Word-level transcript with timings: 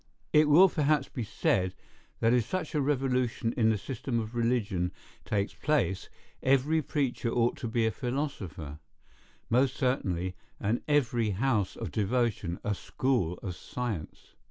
It 0.33 0.49
will 0.49 0.67
perhaps 0.67 1.09
be 1.09 1.23
said, 1.23 1.75
that 2.21 2.33
if 2.33 2.45
such 2.49 2.73
a 2.73 2.81
revolution 2.81 3.53
in 3.55 3.69
the 3.69 3.77
system 3.77 4.19
of 4.19 4.33
religion 4.33 4.91
takes 5.25 5.53
place, 5.53 6.09
every 6.41 6.81
preacher 6.81 7.29
ought 7.29 7.55
to 7.57 7.67
be 7.67 7.85
a 7.85 7.91
philosopher. 7.91 8.79
Most 9.47 9.75
certainly, 9.75 10.33
and 10.59 10.81
every 10.87 11.29
house 11.29 11.75
of 11.75 11.91
devotion 11.91 12.59
a 12.63 12.73
school 12.73 13.37
of 13.43 13.55
science. 13.55 14.33